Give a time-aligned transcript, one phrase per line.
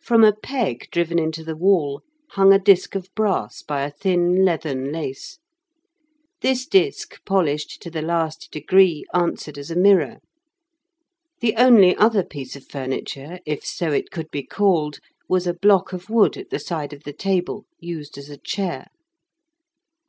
[0.00, 4.44] From a peg driven into the wall hung a disc of brass by a thin
[4.44, 5.38] leathern lace;
[6.40, 10.18] this disc, polished to the last degree, answered as a mirror.
[11.40, 14.98] The only other piece of furniture, if so it could be called,
[15.28, 18.88] was a block of wood at the side of the table, used as a chair.